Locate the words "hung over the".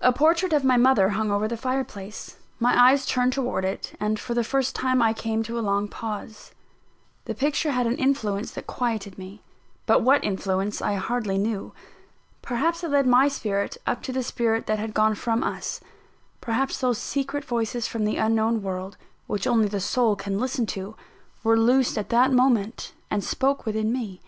1.10-1.56